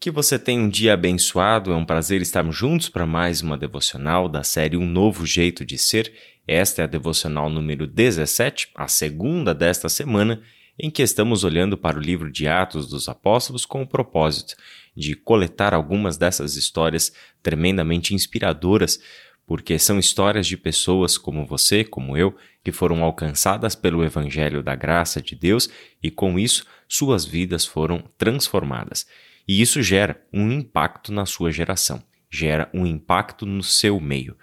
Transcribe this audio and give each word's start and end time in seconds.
Que 0.00 0.10
você 0.10 0.38
tenha 0.38 0.62
um 0.62 0.68
dia 0.70 0.94
abençoado. 0.94 1.70
É 1.70 1.76
um 1.76 1.84
prazer 1.84 2.22
estarmos 2.22 2.56
juntos 2.56 2.88
para 2.88 3.04
mais 3.04 3.42
uma 3.42 3.58
devocional 3.58 4.30
da 4.30 4.42
série 4.42 4.74
Um 4.74 4.86
Novo 4.86 5.26
Jeito 5.26 5.62
de 5.62 5.76
Ser. 5.76 6.10
Esta 6.48 6.80
é 6.80 6.84
a 6.84 6.88
devocional 6.88 7.50
número 7.50 7.86
17, 7.86 8.70
a 8.74 8.88
segunda 8.88 9.54
desta 9.54 9.90
semana, 9.90 10.40
em 10.78 10.90
que 10.90 11.02
estamos 11.02 11.44
olhando 11.44 11.76
para 11.76 11.98
o 11.98 12.00
livro 12.00 12.32
de 12.32 12.48
Atos 12.48 12.88
dos 12.88 13.10
Apóstolos 13.10 13.66
com 13.66 13.82
o 13.82 13.86
propósito 13.86 14.56
de 14.96 15.14
coletar 15.14 15.74
algumas 15.74 16.16
dessas 16.16 16.56
histórias 16.56 17.12
tremendamente 17.42 18.14
inspiradoras 18.14 18.98
porque 19.46 19.78
são 19.78 19.98
histórias 19.98 20.46
de 20.46 20.56
pessoas 20.56 21.18
como 21.18 21.44
você, 21.44 21.84
como 21.84 22.16
eu, 22.16 22.34
que 22.64 22.72
foram 22.72 23.02
alcançadas 23.02 23.74
pelo 23.74 24.02
Evangelho 24.02 24.62
da 24.62 24.74
graça 24.74 25.20
de 25.20 25.34
Deus 25.34 25.68
e 26.02 26.10
com 26.10 26.38
isso 26.38 26.64
suas 26.88 27.26
vidas 27.26 27.66
foram 27.66 28.02
transformadas. 28.16 29.06
E 29.50 29.60
isso 29.60 29.82
gera 29.82 30.24
um 30.32 30.52
impacto 30.52 31.10
na 31.10 31.26
sua 31.26 31.50
geração, 31.50 32.00
gera 32.30 32.70
um 32.72 32.86
impacto 32.86 33.44
no 33.44 33.64
seu 33.64 33.98
meio. 33.98 34.36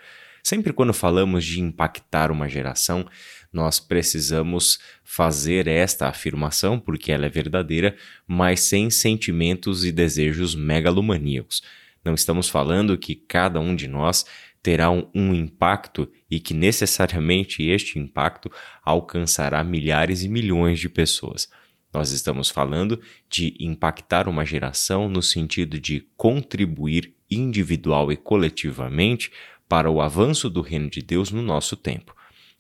Sempre 0.44 0.73
quando 0.73 0.94
falamos 0.94 1.45
de 1.45 1.62
impactar 1.62 2.30
uma 2.30 2.49
geração, 2.49 3.08
nós 3.54 3.80
precisamos 3.80 4.80
fazer 5.05 5.66
esta 5.66 6.09
afirmação 6.09 6.77
porque 6.77 7.09
ela 7.09 7.26
é 7.26 7.30
verdadeira, 7.30 7.96
mas 8.27 8.59
sem 8.59 8.90
sentimentos 8.90 9.85
e 9.85 9.94
desejos 9.94 10.55
megalomaníacos. 10.55 11.63
Não 12.04 12.13
estamos 12.13 12.49
falando 12.49 12.98
que 12.98 13.16
cada 13.16 13.62
um 13.62 13.77
de 13.77 13.88
nós 13.88 14.26
terá 14.62 14.91
um, 14.91 15.10
um, 15.16 15.34
impacto 15.34 16.12
e 16.30 16.38
que 16.38 16.54
necessariamente 16.54 17.63
este 17.63 17.98
impacto 17.98 18.52
alcançará 18.84 19.63
milhares 19.63 20.21
e 20.21 20.27
milhões 20.27 20.82
de 20.82 20.90
pessoas. 20.90 21.48
Nós 21.94 22.12
estamos 22.12 22.50
falando 22.50 23.00
de 23.30 23.55
impactar 23.59 24.27
uma 24.27 24.46
geração 24.46 25.08
no 25.08 25.22
sentido 25.22 25.80
de 25.80 26.05
contribuir 26.16 27.13
individual 27.30 28.12
e 28.12 28.18
coletivamente 28.18 29.32
para 29.68 29.90
o 29.90 30.02
avanço 30.02 30.49
do 30.49 30.62
reino 30.62 30.90
de 30.90 31.02
Deus 31.02 31.32
no 31.32 31.41
nosso 31.41 31.76
tempo. 31.76 32.15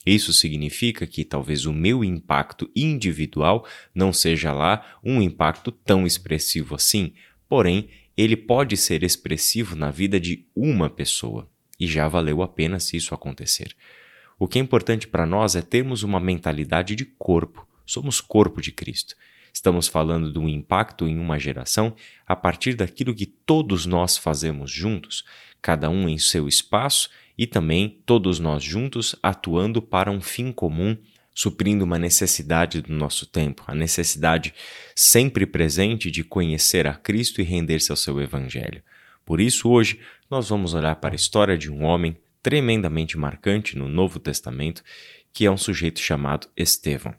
Isso 0.05 0.31
significa 0.31 1.05
que 1.05 1.25
talvez 1.25 1.65
o 1.65 1.73
meu 1.73 2.03
impacto 2.03 2.69
individual 2.75 3.67
não 3.93 4.13
seja 4.13 4.53
lá 4.53 4.97
um 5.03 5.21
impacto 5.21 5.71
tão 5.71 6.07
expressivo 6.07 6.75
assim, 6.75 7.13
porém, 7.49 7.89
ele 8.15 8.35
pode 8.35 8.75
ser 8.77 9.03
expressivo 9.03 9.75
na 9.75 9.91
vida 9.91 10.19
de 10.19 10.45
uma 10.55 10.89
pessoa 10.89 11.49
e 11.79 11.85
já 11.85 12.07
valeu 12.07 12.41
a 12.41 12.47
pena 12.47 12.79
se 12.79 12.97
isso 12.97 13.13
acontecer. 13.13 13.75
O 14.39 14.47
que 14.47 14.57
é 14.57 14.61
importante 14.61 15.07
para 15.07 15.25
nós 15.25 15.55
é 15.55 15.61
termos 15.61 16.03
uma 16.03 16.19
mentalidade 16.19 16.95
de 16.95 17.05
corpo. 17.05 17.67
Somos 17.87 18.21
corpo 18.21 18.61
de 18.61 18.71
Cristo. 18.71 19.15
Estamos 19.53 19.87
falando 19.87 20.31
de 20.31 20.37
um 20.37 20.47
impacto 20.47 21.07
em 21.07 21.17
uma 21.17 21.39
geração 21.39 21.95
a 22.27 22.35
partir 22.35 22.75
daquilo 22.75 23.15
que 23.15 23.25
todos 23.25 23.87
nós 23.87 24.17
fazemos 24.17 24.69
juntos, 24.69 25.23
cada 25.61 25.89
um 25.89 26.07
em 26.07 26.19
seu 26.19 26.47
espaço 26.47 27.09
e 27.35 27.47
também 27.47 28.01
todos 28.05 28.39
nós 28.39 28.61
juntos 28.61 29.15
atuando 29.23 29.81
para 29.81 30.11
um 30.11 30.21
fim 30.21 30.51
comum, 30.51 30.95
suprindo 31.33 31.85
uma 31.85 31.97
necessidade 31.97 32.81
do 32.81 32.93
nosso 32.93 33.25
tempo, 33.25 33.63
a 33.65 33.73
necessidade 33.73 34.53
sempre 34.95 35.45
presente 35.45 36.11
de 36.11 36.23
conhecer 36.23 36.85
a 36.85 36.93
Cristo 36.93 37.41
e 37.41 37.43
render-se 37.43 37.91
ao 37.91 37.97
seu 37.97 38.19
Evangelho. 38.21 38.83
Por 39.25 39.39
isso, 39.39 39.69
hoje, 39.69 39.99
nós 40.29 40.49
vamos 40.49 40.73
olhar 40.73 40.95
para 40.97 41.13
a 41.13 41.15
história 41.15 41.57
de 41.57 41.71
um 41.71 41.83
homem 41.83 42.17
tremendamente 42.43 43.17
marcante 43.17 43.77
no 43.77 43.87
Novo 43.87 44.19
Testamento, 44.19 44.83
que 45.33 45.45
é 45.45 45.51
um 45.51 45.57
sujeito 45.57 45.99
chamado 45.99 46.47
Estevão. 46.55 47.13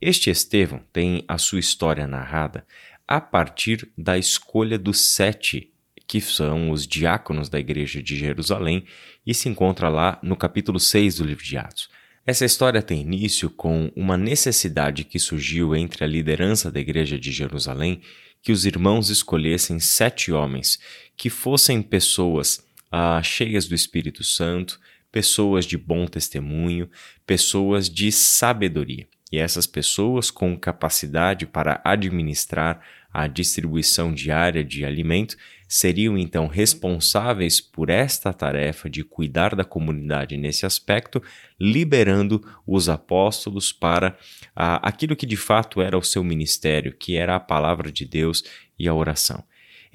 Este 0.00 0.28
Estevão 0.28 0.82
tem 0.92 1.24
a 1.26 1.38
sua 1.38 1.58
história 1.58 2.06
narrada 2.06 2.66
a 3.08 3.18
partir 3.18 3.88
da 3.96 4.18
escolha 4.18 4.78
dos 4.78 5.14
sete, 5.14 5.72
que 6.06 6.20
são 6.20 6.70
os 6.70 6.86
diáconos 6.86 7.48
da 7.48 7.58
igreja 7.58 8.02
de 8.02 8.14
Jerusalém, 8.14 8.84
e 9.26 9.32
se 9.32 9.48
encontra 9.48 9.88
lá 9.88 10.18
no 10.22 10.36
capítulo 10.36 10.78
6 10.78 11.16
do 11.16 11.24
livro 11.24 11.42
de 11.42 11.56
Atos. 11.56 11.88
Essa 12.26 12.44
história 12.44 12.82
tem 12.82 13.00
início 13.00 13.48
com 13.48 13.90
uma 13.96 14.18
necessidade 14.18 15.02
que 15.02 15.18
surgiu 15.18 15.74
entre 15.74 16.04
a 16.04 16.06
liderança 16.06 16.70
da 16.70 16.78
igreja 16.78 17.18
de 17.18 17.32
Jerusalém 17.32 18.02
que 18.42 18.52
os 18.52 18.66
irmãos 18.66 19.08
escolhessem 19.08 19.80
sete 19.80 20.30
homens 20.30 20.78
que 21.16 21.30
fossem 21.30 21.80
pessoas 21.80 22.62
ah, 22.92 23.22
cheias 23.22 23.66
do 23.66 23.74
Espírito 23.74 24.22
Santo, 24.22 24.78
pessoas 25.10 25.64
de 25.64 25.78
bom 25.78 26.06
testemunho, 26.06 26.90
pessoas 27.24 27.88
de 27.88 28.12
sabedoria. 28.12 29.08
E 29.36 29.38
essas 29.38 29.66
pessoas 29.66 30.30
com 30.30 30.58
capacidade 30.58 31.44
para 31.44 31.78
administrar 31.84 32.80
a 33.12 33.26
distribuição 33.26 34.14
diária 34.14 34.64
de 34.64 34.82
alimento 34.82 35.36
seriam 35.68 36.16
então 36.16 36.46
responsáveis 36.46 37.60
por 37.60 37.90
esta 37.90 38.32
tarefa 38.32 38.88
de 38.88 39.04
cuidar 39.04 39.54
da 39.54 39.62
comunidade 39.62 40.38
nesse 40.38 40.64
aspecto, 40.64 41.22
liberando 41.60 42.42
os 42.66 42.88
apóstolos 42.88 43.74
para 43.74 44.16
ah, 44.54 44.76
aquilo 44.76 45.14
que 45.14 45.26
de 45.26 45.36
fato 45.36 45.82
era 45.82 45.98
o 45.98 46.02
seu 46.02 46.24
ministério, 46.24 46.96
que 46.98 47.14
era 47.14 47.36
a 47.36 47.40
palavra 47.40 47.92
de 47.92 48.06
Deus 48.06 48.42
e 48.78 48.88
a 48.88 48.94
oração. 48.94 49.44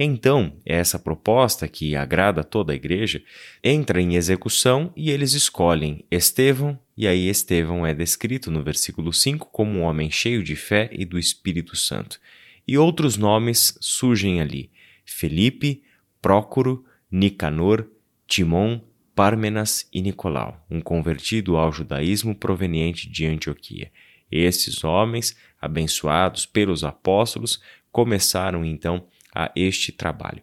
Então, 0.04 0.58
essa 0.66 0.98
proposta, 0.98 1.68
que 1.68 1.96
agrada 1.96 2.44
toda 2.44 2.74
a 2.74 2.76
igreja, 2.76 3.22
entra 3.64 4.02
em 4.02 4.16
execução 4.16 4.92
e 4.96 5.12
eles 5.12 5.34
escolhem 5.34 6.04
Estevão, 6.10 6.80
e 6.98 7.08
aí 7.08 7.30
Estevão 7.30 7.86
é 7.86 7.94
descrito 7.94 8.50
no 8.50 8.64
versículo 8.64 9.14
5 9.14 9.50
como 9.52 9.78
um 9.78 9.84
homem 9.84 10.10
cheio 10.10 10.44
de 10.44 10.56
fé 10.56 10.90
e 10.92 11.06
do 11.06 11.20
Espírito 11.20 11.76
Santo. 11.76 12.20
E 12.68 12.80
outros 12.80 13.16
nomes 13.16 13.78
surgem 13.80 14.42
ali: 14.42 14.72
Felipe, 15.06 15.84
Prócoro, 16.20 16.84
Nicanor, 17.12 17.88
Timon, 18.26 18.82
Pármenas 19.14 19.88
e 19.94 20.02
Nicolau, 20.02 20.66
um 20.68 20.82
convertido 20.82 21.58
ao 21.58 21.72
judaísmo 21.72 22.34
proveniente 22.34 23.08
de 23.08 23.28
Antioquia. 23.28 23.92
Esses 24.32 24.84
homens, 24.84 25.38
abençoados 25.62 26.48
pelos 26.48 26.84
apóstolos, 26.84 27.62
começaram 27.92 28.66
então 28.66 28.96
a 28.96 29.21
este 29.56 29.92
trabalho. 29.92 30.42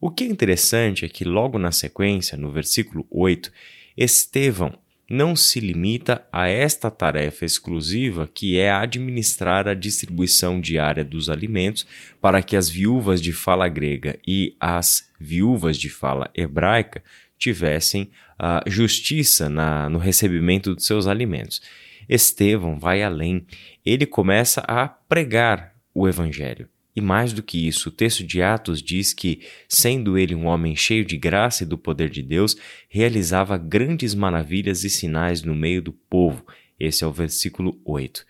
O 0.00 0.10
que 0.10 0.24
é 0.24 0.26
interessante 0.26 1.04
é 1.04 1.08
que, 1.08 1.24
logo 1.24 1.58
na 1.58 1.72
sequência, 1.72 2.36
no 2.36 2.50
versículo 2.50 3.06
8, 3.10 3.52
Estevão 3.96 4.78
não 5.10 5.34
se 5.34 5.58
limita 5.58 6.24
a 6.32 6.46
esta 6.46 6.88
tarefa 6.88 7.44
exclusiva 7.44 8.30
que 8.32 8.56
é 8.56 8.70
administrar 8.70 9.66
a 9.66 9.74
distribuição 9.74 10.60
diária 10.60 11.04
dos 11.04 11.28
alimentos 11.28 11.84
para 12.20 12.40
que 12.40 12.56
as 12.56 12.68
viúvas 12.68 13.20
de 13.20 13.32
fala 13.32 13.68
grega 13.68 14.16
e 14.26 14.54
as 14.60 15.10
viúvas 15.18 15.76
de 15.76 15.90
fala 15.90 16.30
hebraica 16.32 17.02
tivessem 17.36 18.10
uh, 18.38 18.70
justiça 18.70 19.48
na, 19.48 19.88
no 19.88 19.98
recebimento 19.98 20.74
dos 20.76 20.86
seus 20.86 21.08
alimentos. 21.08 21.60
Estevão 22.08 22.78
vai 22.78 23.02
além, 23.02 23.44
ele 23.84 24.06
começa 24.06 24.60
a 24.60 24.86
pregar 24.86 25.74
o 25.92 26.06
evangelho. 26.08 26.68
E 26.94 27.00
mais 27.00 27.32
do 27.32 27.42
que 27.42 27.68
isso, 27.68 27.88
o 27.88 27.92
texto 27.92 28.24
de 28.24 28.42
Atos 28.42 28.82
diz 28.82 29.12
que, 29.12 29.40
sendo 29.68 30.18
ele 30.18 30.34
um 30.34 30.46
homem 30.46 30.74
cheio 30.74 31.04
de 31.04 31.16
graça 31.16 31.62
e 31.62 31.66
do 31.66 31.78
poder 31.78 32.10
de 32.10 32.22
Deus, 32.22 32.56
realizava 32.88 33.56
grandes 33.56 34.14
maravilhas 34.14 34.82
e 34.82 34.90
sinais 34.90 35.42
no 35.42 35.54
meio 35.54 35.80
do 35.80 35.92
povo. 35.92 36.44
Esse 36.78 37.04
é 37.04 37.06
o 37.06 37.12
versículo 37.12 37.80
8. 37.84 38.26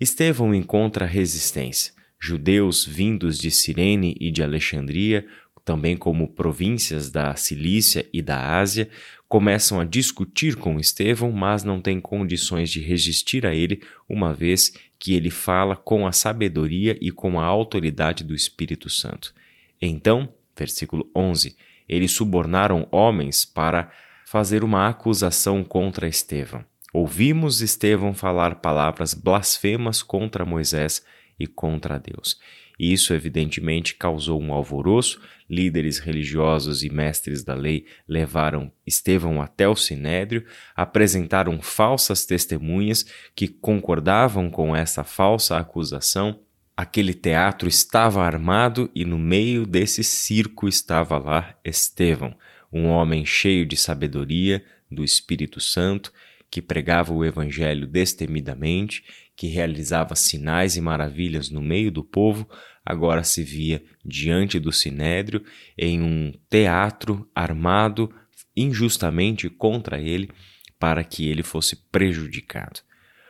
Estevão 0.00 0.54
encontra 0.54 1.06
resistência. 1.06 1.92
Judeus 2.18 2.84
vindos 2.84 3.38
de 3.38 3.50
Cirene 3.50 4.16
e 4.20 4.30
de 4.30 4.42
Alexandria, 4.42 5.26
também 5.64 5.96
como 5.96 6.28
províncias 6.28 7.10
da 7.10 7.34
Cilícia 7.36 8.08
e 8.12 8.20
da 8.20 8.58
Ásia, 8.58 8.88
começam 9.28 9.80
a 9.80 9.84
discutir 9.84 10.56
com 10.56 10.78
Estevão, 10.78 11.32
mas 11.32 11.64
não 11.64 11.80
têm 11.80 12.00
condições 12.00 12.70
de 12.70 12.80
resistir 12.80 13.46
a 13.46 13.54
ele, 13.54 13.80
uma 14.08 14.34
vez 14.34 14.72
que 15.02 15.14
ele 15.16 15.30
fala 15.30 15.74
com 15.74 16.06
a 16.06 16.12
sabedoria 16.12 16.96
e 17.00 17.10
com 17.10 17.40
a 17.40 17.44
autoridade 17.44 18.22
do 18.22 18.36
Espírito 18.36 18.88
Santo. 18.88 19.34
Então, 19.80 20.32
versículo 20.56 21.10
11, 21.12 21.56
eles 21.88 22.12
subornaram 22.12 22.86
homens 22.88 23.44
para 23.44 23.90
fazer 24.24 24.62
uma 24.62 24.86
acusação 24.86 25.64
contra 25.64 26.06
Estevão. 26.06 26.64
Ouvimos 26.92 27.60
Estevão 27.60 28.14
falar 28.14 28.60
palavras 28.60 29.12
blasfemas 29.12 30.04
contra 30.04 30.44
Moisés 30.44 31.04
e 31.36 31.48
contra 31.48 31.98
Deus. 31.98 32.38
Isso, 32.84 33.14
evidentemente, 33.14 33.94
causou 33.94 34.42
um 34.42 34.52
alvoroço. 34.52 35.20
Líderes 35.48 36.00
religiosos 36.00 36.82
e 36.82 36.90
mestres 36.90 37.44
da 37.44 37.54
lei 37.54 37.86
levaram 38.08 38.72
Estevão 38.84 39.40
até 39.40 39.68
o 39.68 39.76
sinédrio, 39.76 40.44
apresentaram 40.74 41.62
falsas 41.62 42.26
testemunhas 42.26 43.06
que 43.36 43.46
concordavam 43.46 44.50
com 44.50 44.74
essa 44.74 45.04
falsa 45.04 45.56
acusação. 45.56 46.40
Aquele 46.76 47.14
teatro 47.14 47.68
estava 47.68 48.24
armado 48.24 48.90
e 48.92 49.04
no 49.04 49.16
meio 49.16 49.64
desse 49.64 50.02
circo 50.02 50.66
estava 50.66 51.18
lá 51.18 51.54
Estevão, 51.64 52.34
um 52.72 52.86
homem 52.86 53.24
cheio 53.24 53.64
de 53.64 53.76
sabedoria, 53.76 54.64
do 54.90 55.04
Espírito 55.04 55.60
Santo, 55.60 56.12
que 56.50 56.60
pregava 56.60 57.14
o 57.14 57.24
Evangelho 57.24 57.86
destemidamente, 57.86 59.04
que 59.34 59.46
realizava 59.46 60.14
sinais 60.14 60.76
e 60.76 60.80
maravilhas 60.80 61.48
no 61.48 61.62
meio 61.62 61.90
do 61.90 62.04
povo, 62.04 62.46
agora 62.84 63.22
se 63.22 63.42
via 63.42 63.82
diante 64.04 64.58
do 64.58 64.72
sinédrio 64.72 65.44
em 65.76 66.02
um 66.02 66.32
teatro 66.50 67.28
armado 67.34 68.12
injustamente 68.56 69.48
contra 69.48 70.00
ele 70.00 70.30
para 70.78 71.04
que 71.04 71.28
ele 71.28 71.42
fosse 71.42 71.76
prejudicado. 71.76 72.80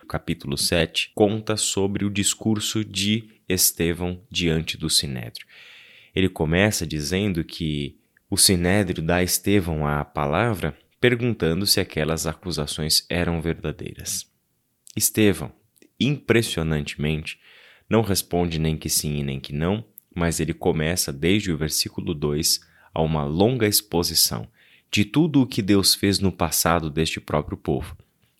O 0.03 0.07
capítulo 0.07 0.57
7 0.57 1.13
conta 1.15 1.57
sobre 1.57 2.05
o 2.05 2.11
discurso 2.11 2.85
de 2.85 3.29
Estevão 3.49 4.23
diante 4.31 4.77
do 4.77 4.91
sinédrio. 4.91 5.47
Ele 6.15 6.29
começa 6.29 6.87
dizendo 6.87 7.45
que 7.45 7.99
o 8.29 8.37
sinédrio 8.37 9.03
dá 9.03 9.17
a 9.17 9.23
Estevão 9.23 9.87
a 9.87 10.05
palavra 10.05 10.77
perguntando 11.01 11.67
se 11.67 11.81
aquelas 11.81 12.27
acusações 12.27 13.05
eram 13.09 13.41
verdadeiras. 13.41 14.31
Estevão, 14.97 15.53
impressionantemente, 15.99 17.39
não 17.93 18.00
responde 18.00 18.59
nem 18.59 18.75
que 18.75 18.89
sim 18.89 19.19
e 19.19 19.23
nem 19.23 19.39
que 19.39 19.53
não, 19.53 19.85
mas 20.15 20.41
ele 20.41 20.55
começa 20.55 21.12
desde 21.12 21.53
o 21.53 21.59
versículo 21.59 22.15
2 22.15 22.59
a 22.94 23.03
uma 23.03 23.23
longa 23.23 23.69
exposição 23.69 24.49
de 24.91 25.05
tudo 25.05 25.43
o 25.43 25.47
que 25.47 25.61
Deus 25.61 25.94
fez 25.94 26.19
no 26.19 26.33
passado 26.33 26.89
deste 26.89 27.21
próprio 27.21 27.55
povo. 27.55 27.94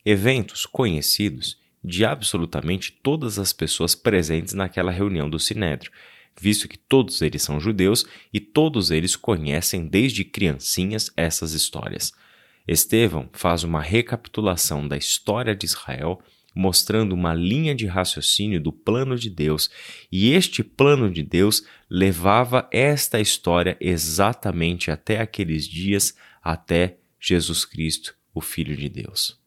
Eventos 0.07 0.65
conhecidos 0.65 1.59
de 1.85 2.03
absolutamente 2.03 2.93
todas 3.03 3.39
as 3.39 3.53
pessoas 3.53 3.95
presentes 3.95 4.55
naquela 4.55 4.91
reunião 4.91 5.29
do 5.29 5.39
Sinédrio, 5.39 5.93
visto 6.41 6.67
que 6.67 6.79
todos 6.79 7.21
eles 7.21 7.43
são 7.43 7.61
judeus 7.61 8.07
e 8.33 8.41
todos 8.41 8.91
eles 8.91 9.17
conhecem 9.17 9.87
desde 9.87 10.25
criancinhas 10.25 11.11
essas 11.15 11.53
histórias. 11.53 12.11
Estevão 12.67 13.29
faz 13.35 13.65
uma 13.65 13.83
recapitulação 13.83 14.89
da 14.89 14.97
história 14.97 15.55
de 15.55 15.67
Israel 15.67 16.23
mostrando 16.55 17.13
uma 17.13 17.35
linha 17.35 17.75
de 17.75 17.87
raciocínio 17.87 18.61
do 18.61 18.73
plano 18.73 19.17
de 19.17 19.31
Deus, 19.31 19.71
e 20.11 20.33
este 20.33 20.63
plano 20.63 21.11
de 21.11 21.23
Deus 21.23 21.65
levava 21.89 22.69
esta 22.71 23.21
história 23.21 23.77
exatamente 23.81 24.91
até 24.91 25.21
aqueles 25.21 25.67
dias, 25.67 26.15
até 26.43 26.99
Jesus 27.21 27.65
Cristo, 27.65 28.15
o 28.35 28.41
Filho 28.41 28.77
de 28.77 28.89
Deus. 28.89 29.41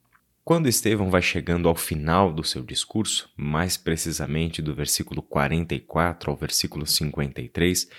Quando 0.44 0.70
Estevão 0.70 1.10
vai 1.10 1.24
chegando 1.24 1.68
ao 1.68 1.76
final 1.76 2.32
do 2.32 2.44
seu 2.44 2.62
discurso, 2.62 3.30
mais 3.36 3.78
precisamente 3.78 4.62
do 4.62 4.76
versículo 4.76 5.24
44 5.24 6.30
ao 6.30 6.38
versículo 6.38 6.86
53, 6.86 7.90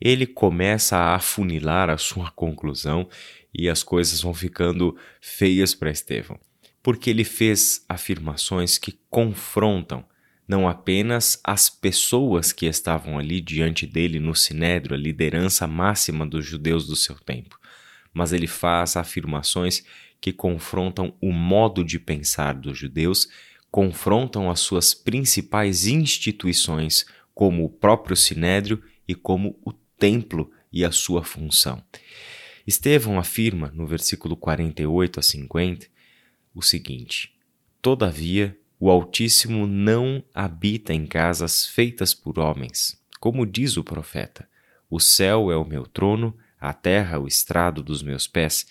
ele 0.00 0.26
começa 0.26 0.96
a 0.96 1.14
afunilar 1.14 1.88
a 1.88 1.96
sua 1.96 2.32
conclusão 2.32 3.08
e 3.54 3.68
as 3.68 3.84
coisas 3.84 4.20
vão 4.20 4.34
ficando 4.34 4.96
feias 5.20 5.72
para 5.72 5.90
Estevão 5.90 6.38
porque 6.84 7.08
ele 7.08 7.24
fez 7.24 7.82
afirmações 7.88 8.76
que 8.76 8.98
confrontam 9.08 10.04
não 10.46 10.68
apenas 10.68 11.40
as 11.42 11.70
pessoas 11.70 12.52
que 12.52 12.66
estavam 12.66 13.18
ali 13.18 13.40
diante 13.40 13.86
dele 13.86 14.20
no 14.20 14.34
sinédrio, 14.34 14.94
a 14.94 14.98
liderança 14.98 15.66
máxima 15.66 16.26
dos 16.26 16.44
judeus 16.44 16.86
do 16.86 16.94
seu 16.94 17.14
tempo, 17.14 17.58
mas 18.12 18.34
ele 18.34 18.46
faz 18.46 18.98
afirmações 18.98 19.82
que 20.20 20.30
confrontam 20.30 21.16
o 21.22 21.32
modo 21.32 21.82
de 21.82 21.98
pensar 21.98 22.52
dos 22.52 22.76
judeus, 22.76 23.30
confrontam 23.70 24.50
as 24.50 24.60
suas 24.60 24.92
principais 24.92 25.86
instituições, 25.86 27.06
como 27.34 27.64
o 27.64 27.70
próprio 27.70 28.14
sinédrio 28.14 28.82
e 29.08 29.14
como 29.14 29.58
o 29.64 29.72
templo 29.72 30.52
e 30.70 30.84
a 30.84 30.92
sua 30.92 31.24
função. 31.24 31.82
Estevão 32.66 33.18
afirma 33.18 33.72
no 33.74 33.86
versículo 33.86 34.36
48 34.36 35.18
a 35.18 35.22
50 35.22 35.93
o 36.54 36.62
seguinte: 36.62 37.34
Todavia, 37.82 38.56
o 38.78 38.90
Altíssimo 38.90 39.66
não 39.66 40.22
habita 40.34 40.92
em 40.92 41.06
casas 41.06 41.66
feitas 41.66 42.14
por 42.14 42.38
homens, 42.38 43.00
como 43.18 43.46
diz 43.46 43.76
o 43.76 43.84
profeta: 43.84 44.48
O 44.88 45.00
céu 45.00 45.50
é 45.50 45.56
o 45.56 45.64
meu 45.64 45.86
trono, 45.86 46.36
a 46.60 46.72
terra 46.72 47.18
o 47.18 47.26
estrado 47.26 47.82
dos 47.82 48.02
meus 48.02 48.26
pés. 48.26 48.66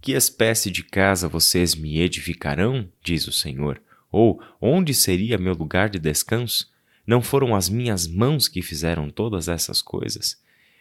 Que 0.00 0.12
espécie 0.12 0.70
de 0.70 0.84
casa 0.84 1.28
vocês 1.28 1.74
me 1.74 1.98
edificarão? 2.00 2.88
diz 3.02 3.26
o 3.26 3.32
Senhor. 3.32 3.82
Ou 4.10 4.40
onde 4.60 4.94
seria 4.94 5.36
meu 5.36 5.54
lugar 5.54 5.90
de 5.90 5.98
descanso? 5.98 6.70
Não 7.06 7.20
foram 7.20 7.54
as 7.54 7.68
minhas 7.68 8.06
mãos 8.06 8.48
que 8.48 8.62
fizeram 8.62 9.10
todas 9.10 9.48
essas 9.48 9.82
coisas? 9.82 10.40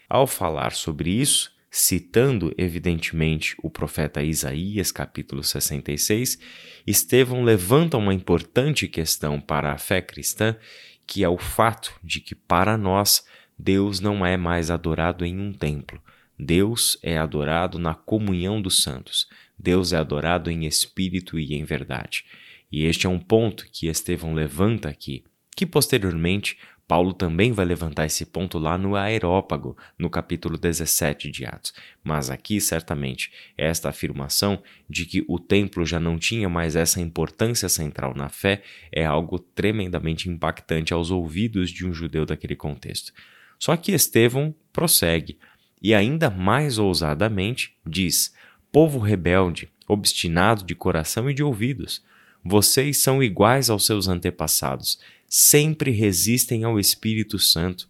Ao 0.10 0.28
falar 0.28 0.74
sobre 0.74 1.10
isso, 1.10 1.52
citando 1.78 2.52
evidentemente 2.58 3.56
o 3.62 3.70
profeta 3.70 4.24
Isaías, 4.24 4.92
capítulo 4.92 5.44
66, 5.44 6.40
Estevão 6.88 7.44
levanta 7.44 7.98
uma 7.98 8.16
importante 8.16 8.88
questão 8.88 9.40
para 9.40 9.72
a 9.72 9.78
fé 9.78 10.02
cristã, 10.02 10.58
que 11.06 11.24
é 11.24 11.30
o 11.30 11.38
fato 11.38 11.94
de 12.04 12.20
que 12.20 12.34
para 12.34 12.76
nós 12.80 13.24
Deus 13.60 14.00
não 14.00 14.26
é 14.26 14.36
mais 14.36 14.72
adorado 14.72 15.24
em 15.24 15.40
um 15.40 15.54
templo. 15.54 16.02
Deus 16.38 16.98
é 17.04 17.16
adorado 17.16 17.78
na 17.78 17.94
comunhão 17.94 18.60
dos 18.60 18.82
santos. 18.82 19.28
Deus 19.58 19.94
é 19.94 19.98
adorado 19.98 20.50
em 20.50 20.66
espírito 20.66 21.38
e 21.38 21.54
em 21.54 21.64
verdade. 21.64 22.26
E 22.72 22.86
este 22.86 23.06
é 23.06 23.10
um 23.10 23.20
ponto 23.20 23.68
que 23.72 23.86
Estevão 23.86 24.34
levanta 24.34 24.90
aqui, 24.90 25.24
que 25.56 25.66
posteriormente 25.66 26.58
Paulo 26.88 27.12
também 27.12 27.52
vai 27.52 27.66
levantar 27.66 28.06
esse 28.06 28.26
ponto 28.26 28.58
lá 28.58 28.78
no 28.78 28.96
Aerópago, 28.96 29.76
no 30.00 30.10
capítulo 30.10 30.58
17 30.58 31.30
de 31.30 31.46
Atos. 31.46 31.74
Mas 32.02 32.30
aqui, 32.30 32.62
certamente, 32.62 33.30
esta 33.58 33.90
afirmação 33.90 34.64
de 34.90 35.06
que 35.06 35.26
o 35.28 35.38
templo 35.38 35.86
já 35.86 36.00
não 36.00 36.18
tinha 36.18 36.48
mais 36.48 36.78
essa 36.78 37.02
importância 37.02 37.68
central 37.68 38.14
na 38.16 38.30
fé 38.30 38.64
é 38.90 39.06
algo 39.06 39.38
tremendamente 39.38 40.30
impactante 40.30 40.94
aos 40.94 41.12
ouvidos 41.12 41.72
de 41.72 41.86
um 41.86 41.92
judeu 41.92 42.26
daquele 42.26 42.56
contexto. 42.56 43.12
Só 43.60 43.76
que 43.76 43.92
Estevão 43.92 44.56
prossegue 44.72 45.38
e, 45.82 45.94
ainda 45.94 46.30
mais 46.30 46.78
ousadamente, 46.80 47.76
diz: 47.86 48.34
Povo 48.72 49.00
rebelde, 49.00 49.70
obstinado 49.90 50.64
de 50.64 50.74
coração 50.74 51.30
e 51.30 51.34
de 51.34 51.44
ouvidos, 51.44 52.02
vocês 52.44 52.98
são 52.98 53.22
iguais 53.22 53.70
aos 53.70 53.86
seus 53.86 54.08
antepassados 54.08 55.00
sempre 55.28 55.92
resistem 55.92 56.64
ao 56.64 56.80
Espírito 56.80 57.38
Santo. 57.38 57.88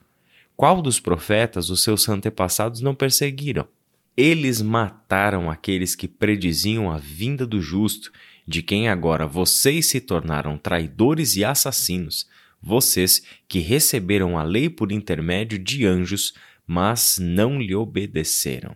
Qual 0.56 0.82
dos 0.82 1.00
profetas 1.00 1.70
os 1.70 1.84
seus 1.84 2.08
antepassados 2.10 2.82
não 2.82 2.96
perseguiram? 2.96 3.68
Eles 4.16 4.62
mataram 4.62 5.52
aqueles 5.52 5.96
que 5.96 6.08
prediziam 6.08 6.92
a 6.92 6.98
vinda 6.98 7.46
do 7.46 7.62
justo, 7.62 8.12
de 8.48 8.64
quem 8.64 8.90
agora 8.90 9.28
vocês 9.28 9.86
se 9.86 10.02
tornaram 10.02 10.58
traidores 10.58 11.36
e 11.36 11.46
assassinos, 11.46 12.28
vocês 12.60 13.22
que 13.48 13.60
receberam 13.60 14.38
a 14.38 14.44
lei 14.44 14.70
por 14.70 14.92
intermédio 14.92 15.60
de 15.60 15.86
anjos, 15.86 16.34
mas 16.66 17.20
não 17.20 17.62
lhe 17.62 17.76
obedeceram 17.76 18.76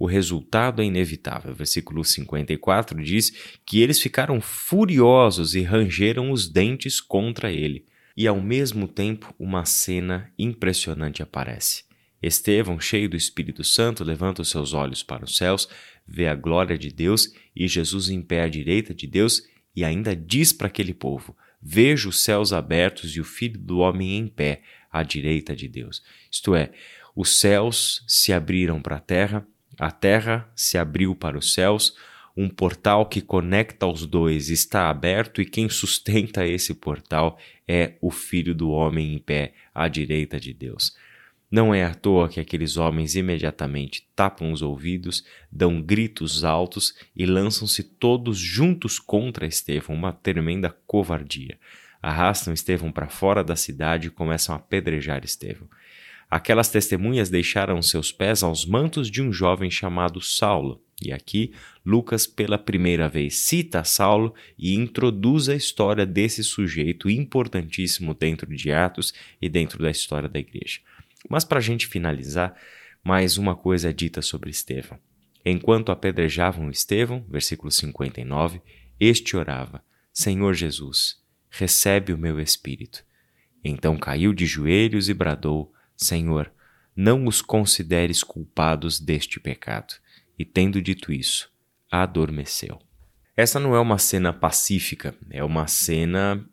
o 0.00 0.06
resultado 0.06 0.80
é 0.80 0.86
inevitável. 0.86 1.54
Versículo 1.54 2.02
54 2.02 3.04
diz 3.04 3.30
que 3.66 3.82
eles 3.82 4.00
ficaram 4.00 4.40
furiosos 4.40 5.54
e 5.54 5.60
rangeram 5.60 6.30
os 6.30 6.48
dentes 6.48 7.02
contra 7.02 7.52
ele. 7.52 7.84
E 8.16 8.26
ao 8.26 8.40
mesmo 8.40 8.88
tempo, 8.88 9.34
uma 9.38 9.66
cena 9.66 10.32
impressionante 10.38 11.22
aparece. 11.22 11.84
Estevão, 12.22 12.80
cheio 12.80 13.10
do 13.10 13.16
Espírito 13.16 13.62
Santo, 13.62 14.02
levanta 14.02 14.40
os 14.40 14.48
seus 14.48 14.72
olhos 14.72 15.02
para 15.02 15.24
os 15.24 15.36
céus, 15.36 15.68
vê 16.08 16.26
a 16.26 16.34
glória 16.34 16.78
de 16.78 16.90
Deus 16.90 17.34
e 17.54 17.68
Jesus 17.68 18.08
em 18.08 18.22
pé 18.22 18.42
à 18.42 18.48
direita 18.48 18.94
de 18.94 19.06
Deus 19.06 19.42
e 19.76 19.84
ainda 19.84 20.16
diz 20.16 20.50
para 20.50 20.68
aquele 20.68 20.94
povo: 20.94 21.36
Vejo 21.60 22.08
os 22.08 22.20
céus 22.22 22.54
abertos 22.54 23.14
e 23.14 23.20
o 23.20 23.24
Filho 23.24 23.58
do 23.58 23.80
Homem 23.80 24.16
em 24.16 24.26
pé 24.26 24.62
à 24.90 25.02
direita 25.02 25.54
de 25.54 25.68
Deus. 25.68 26.02
Isto 26.30 26.54
é, 26.54 26.72
os 27.14 27.38
céus 27.38 28.02
se 28.08 28.32
abriram 28.32 28.80
para 28.80 28.96
a 28.96 29.00
terra 29.00 29.46
a 29.80 29.90
terra 29.90 30.46
se 30.54 30.76
abriu 30.76 31.14
para 31.14 31.38
os 31.38 31.54
céus, 31.54 31.96
um 32.36 32.50
portal 32.50 33.06
que 33.06 33.22
conecta 33.22 33.86
os 33.86 34.04
dois 34.04 34.50
está 34.50 34.90
aberto 34.90 35.40
e 35.40 35.46
quem 35.46 35.70
sustenta 35.70 36.46
esse 36.46 36.74
portal 36.74 37.38
é 37.66 37.94
o 38.02 38.10
Filho 38.10 38.54
do 38.54 38.68
Homem 38.68 39.14
em 39.14 39.18
pé 39.18 39.54
à 39.74 39.88
direita 39.88 40.38
de 40.38 40.52
Deus. 40.52 40.94
Não 41.50 41.74
é 41.74 41.82
à 41.82 41.94
toa 41.94 42.28
que 42.28 42.38
aqueles 42.38 42.76
homens 42.76 43.16
imediatamente 43.16 44.06
tapam 44.14 44.52
os 44.52 44.60
ouvidos, 44.60 45.24
dão 45.50 45.80
gritos 45.80 46.44
altos 46.44 46.94
e 47.16 47.24
lançam-se 47.24 47.82
todos 47.82 48.36
juntos 48.36 48.98
contra 48.98 49.46
Estevão, 49.46 49.96
uma 49.96 50.12
tremenda 50.12 50.76
covardia. 50.86 51.58
Arrastam 52.02 52.52
Estevão 52.52 52.92
para 52.92 53.08
fora 53.08 53.42
da 53.42 53.56
cidade 53.56 54.08
e 54.08 54.10
começam 54.10 54.54
a 54.54 54.58
apedrejar 54.58 55.24
Estevão. 55.24 55.68
Aquelas 56.30 56.68
testemunhas 56.68 57.28
deixaram 57.28 57.82
seus 57.82 58.12
pés 58.12 58.44
aos 58.44 58.64
mantos 58.64 59.10
de 59.10 59.20
um 59.20 59.32
jovem 59.32 59.68
chamado 59.68 60.20
Saulo. 60.20 60.80
E 61.02 61.12
aqui, 61.12 61.52
Lucas, 61.84 62.26
pela 62.26 62.56
primeira 62.56 63.08
vez, 63.08 63.38
cita 63.38 63.82
Saulo 63.82 64.32
e 64.56 64.74
introduz 64.74 65.48
a 65.48 65.56
história 65.56 66.06
desse 66.06 66.44
sujeito 66.44 67.10
importantíssimo 67.10 68.14
dentro 68.14 68.54
de 68.54 68.70
Atos 68.70 69.12
e 69.42 69.48
dentro 69.48 69.82
da 69.82 69.90
história 69.90 70.28
da 70.28 70.38
igreja. 70.38 70.78
Mas, 71.28 71.44
para 71.44 71.58
a 71.58 71.62
gente 71.62 71.86
finalizar, 71.86 72.54
mais 73.02 73.36
uma 73.36 73.56
coisa 73.56 73.90
é 73.90 73.92
dita 73.92 74.22
sobre 74.22 74.50
Estevão. 74.50 75.00
Enquanto 75.44 75.90
apedrejavam 75.90 76.70
Estevão, 76.70 77.24
versículo 77.28 77.72
59, 77.72 78.60
este 79.00 79.36
orava: 79.36 79.82
Senhor 80.12 80.52
Jesus, 80.54 81.16
recebe 81.48 82.12
o 82.12 82.18
meu 82.18 82.38
espírito. 82.38 83.02
Então 83.64 83.96
caiu 83.96 84.32
de 84.32 84.46
joelhos 84.46 85.08
e 85.08 85.14
bradou: 85.14 85.72
Senhor, 86.00 86.50
não 86.96 87.26
os 87.26 87.42
consideres 87.42 88.22
culpados 88.22 88.98
deste 88.98 89.38
pecado. 89.38 89.94
E 90.38 90.44
tendo 90.44 90.80
dito 90.80 91.12
isso, 91.12 91.52
adormeceu. 91.90 92.80
Essa 93.36 93.60
não 93.60 93.74
é 93.74 93.80
uma 93.80 93.98
cena 93.98 94.32
pacífica, 94.32 95.14
é 95.30 95.44
uma 95.44 95.66
cena 95.66 96.44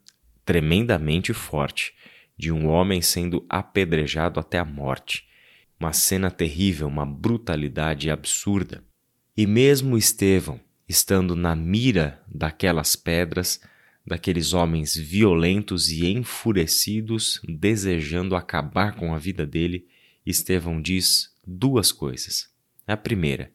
tremendamente 0.45 1.33
forte 1.33 1.93
de 2.37 2.51
um 2.51 2.67
homem 2.67 3.01
sendo 3.01 3.45
apedrejado 3.49 4.39
até 4.39 4.59
a 4.59 4.65
morte. 4.65 5.25
Uma 5.79 5.93
cena 5.93 6.29
terrível, 6.29 6.87
uma 6.87 7.05
brutalidade 7.05 8.09
absurda. 8.09 8.83
E 9.35 9.45
mesmo 9.45 9.97
Estevão, 9.97 10.59
estando 10.87 11.35
na 11.35 11.55
mira 11.55 12.21
daquelas 12.27 12.95
pedras, 12.95 13.61
daqueles 14.07 14.53
homens 14.53 14.95
violentos 14.95 15.89
e 15.89 16.07
enfurecidos, 16.07 17.41
desejando 17.45 18.37
acabar 18.37 18.95
com 18.95 19.13
a 19.13 19.17
vida 19.17 19.45
dele, 19.45 19.85
Estevão 20.25 20.81
diz 20.81 21.35
duas 21.45 21.91
coisas. 21.91 22.49
A 22.87 22.95
primeira, 22.95 23.51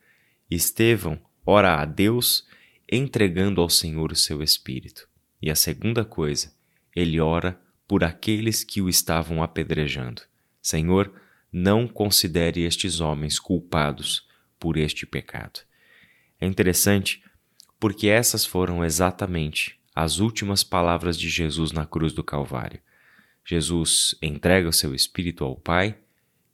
Estevão 0.50 1.18
ora 1.46 1.80
a 1.80 1.86
Deus 1.86 2.46
entregando 2.90 3.62
ao 3.62 3.70
Senhor 3.70 4.12
o 4.12 4.16
seu 4.16 4.42
espírito. 4.42 5.08
E 5.40 5.50
a 5.50 5.54
segunda 5.54 6.04
coisa, 6.04 6.52
ele 6.94 7.18
ora 7.18 7.58
por 7.88 8.04
aqueles 8.04 8.62
que 8.62 8.82
o 8.82 8.90
estavam 8.90 9.42
apedrejando. 9.42 10.20
Senhor, 10.60 11.10
não 11.50 11.88
considere 11.88 12.62
estes 12.62 13.00
homens 13.00 13.38
culpados 13.38 14.28
por 14.60 14.76
este 14.76 15.06
pecado. 15.06 15.60
É 16.38 16.46
interessante 16.46 17.22
porque 17.80 18.08
essas 18.08 18.44
foram 18.44 18.84
exatamente 18.84 19.81
as 19.94 20.18
últimas 20.18 20.64
palavras 20.64 21.18
de 21.18 21.28
Jesus 21.28 21.72
na 21.72 21.84
cruz 21.84 22.12
do 22.12 22.24
Calvário. 22.24 22.80
Jesus 23.44 24.14
entrega 24.22 24.68
o 24.68 24.72
seu 24.72 24.94
espírito 24.94 25.44
ao 25.44 25.56
Pai 25.56 25.96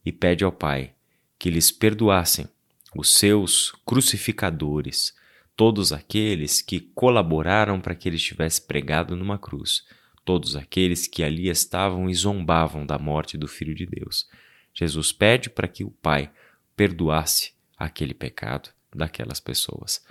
e 0.05 0.11
pede 0.11 0.43
ao 0.43 0.51
Pai 0.51 0.93
que 1.37 1.49
lhes 1.49 1.71
perdoassem 1.71 2.47
os 2.95 3.13
seus 3.13 3.71
crucificadores, 3.85 5.13
todos 5.55 5.93
aqueles 5.93 6.61
que 6.61 6.79
colaboraram 6.79 7.79
para 7.79 7.95
que 7.95 8.09
ele 8.09 8.15
estivesse 8.15 8.61
pregado 8.61 9.15
numa 9.15 9.37
cruz, 9.37 9.85
todos 10.25 10.55
aqueles 10.55 11.07
que 11.07 11.23
ali 11.23 11.47
estavam 11.49 12.09
e 12.09 12.13
zombavam 12.13 12.85
da 12.85 12.97
morte 12.97 13.37
do 13.37 13.47
Filho 13.47 13.75
de 13.75 13.85
Deus. 13.85 14.27
Jesus 14.73 15.11
pede 15.11 15.49
para 15.49 15.67
que 15.67 15.83
o 15.83 15.91
Pai 15.91 16.31
perdoasse 16.75 17.53
aquele 17.77 18.13
pecado 18.13 18.69
daquelas 18.93 19.39
pessoas. 19.39 20.03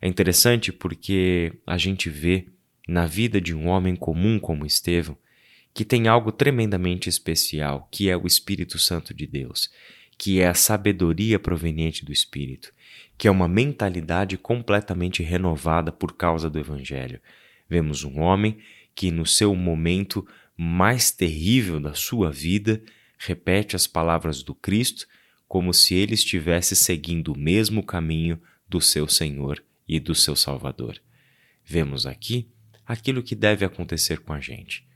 É 0.00 0.08
interessante 0.08 0.72
porque 0.72 1.60
a 1.66 1.76
gente 1.76 2.08
vê 2.08 2.48
na 2.92 3.06
vida 3.06 3.40
de 3.40 3.54
um 3.54 3.68
homem 3.68 3.96
comum 3.96 4.38
como 4.38 4.66
Estevão 4.66 5.16
que 5.74 5.84
tem 5.84 6.06
algo 6.06 6.30
tremendamente 6.30 7.08
especial, 7.08 7.88
que 7.90 8.10
é 8.10 8.16
o 8.16 8.26
Espírito 8.26 8.78
Santo 8.78 9.14
de 9.14 9.26
Deus, 9.26 9.70
que 10.18 10.40
é 10.40 10.48
a 10.48 10.54
sabedoria 10.54 11.38
proveniente 11.38 12.04
do 12.04 12.12
Espírito, 12.12 12.72
que 13.16 13.26
é 13.26 13.30
uma 13.30 13.48
mentalidade 13.48 14.36
completamente 14.36 15.22
renovada 15.22 15.90
por 15.90 16.14
causa 16.14 16.50
do 16.50 16.58
Evangelho. 16.58 17.20
Vemos 17.68 18.04
um 18.04 18.20
homem 18.20 18.58
que, 18.94 19.10
no 19.10 19.24
seu 19.24 19.54
momento 19.54 20.26
mais 20.56 21.10
terrível 21.10 21.80
da 21.80 21.94
sua 21.94 22.30
vida, 22.30 22.82
repete 23.16 23.74
as 23.74 23.86
palavras 23.86 24.42
do 24.42 24.54
Cristo 24.54 25.06
como 25.48 25.72
se 25.72 25.94
ele 25.94 26.14
estivesse 26.14 26.76
seguindo 26.76 27.32
o 27.32 27.38
mesmo 27.38 27.82
caminho 27.82 28.40
do 28.68 28.80
seu 28.80 29.08
Senhor 29.08 29.62
e 29.88 29.98
do 29.98 30.14
seu 30.14 30.36
Salvador. 30.36 31.00
Vemos 31.64 32.06
aqui 32.06 32.51
aquilo 32.86 33.22
que 33.22 33.34
deve 33.34 33.64
acontecer 33.64 34.20
com 34.20 34.32
a 34.32 34.40
gente. 34.40 34.86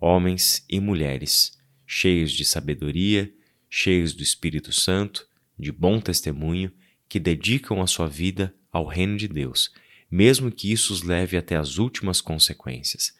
Homens 0.00 0.64
e 0.68 0.78
mulheres 0.80 1.56
cheios 1.86 2.32
de 2.32 2.44
sabedoria, 2.44 3.32
cheios 3.70 4.12
do 4.12 4.22
Espírito 4.22 4.72
Santo, 4.72 5.26
de 5.58 5.70
bom 5.70 6.00
testemunho, 6.00 6.72
que 7.08 7.20
dedicam 7.20 7.80
a 7.80 7.86
sua 7.86 8.08
vida 8.08 8.54
ao 8.72 8.84
reino 8.84 9.16
de 9.16 9.28
Deus, 9.28 9.70
mesmo 10.10 10.50
que 10.50 10.72
isso 10.72 10.92
os 10.92 11.02
leve 11.02 11.36
até 11.36 11.56
as 11.56 11.78
últimas 11.78 12.20
consequências. 12.20 13.14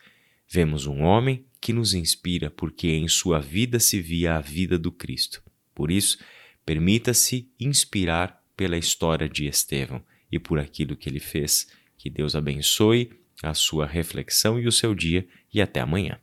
Vemos 0.49 0.87
um 0.87 1.02
homem 1.02 1.45
que 1.61 1.73
nos 1.73 1.95
inspira 1.95 2.50
porque 2.50 2.88
em 2.88 3.09
sua 3.09 3.40
vida 3.40 3.78
se 3.78 4.00
via 4.00 4.37
a 4.37 4.40
vida 4.40 4.78
do 4.78 4.92
Cristo. 4.92 5.42
Por 5.75 5.90
isso, 5.90 6.18
permita-se 6.64 7.50
inspirar 7.59 8.42
pela 8.56 8.76
história 8.76 9.28
de 9.28 9.47
Estevão 9.47 10.04
e 10.30 10.38
por 10.38 10.59
aquilo 10.59 10.97
que 10.97 11.09
ele 11.09 11.21
fez. 11.21 11.68
Que 11.99 12.09
Deus 12.09 12.35
abençoe 12.35 13.11
a 13.43 13.55
sua 13.55 13.87
reflexão 13.87 14.59
e 14.59 14.66
o 14.66 14.73
seu 14.73 14.95
dia 14.95 15.26
e 15.52 15.61
até 15.61 15.81
amanhã. 15.81 16.19